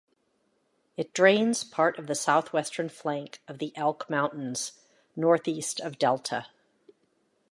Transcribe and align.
It 0.97 1.13
drains 1.13 1.63
part 1.63 1.99
of 1.99 2.07
the 2.07 2.15
southwestern 2.15 2.89
flank 2.89 3.39
of 3.47 3.59
the 3.59 3.71
Elk 3.77 4.09
Mountains 4.09 4.71
northeast 5.15 5.79
of 5.79 5.99
Delta. 5.99 6.47